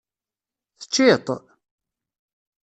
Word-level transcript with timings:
Teččiḍ-t? 0.79 1.27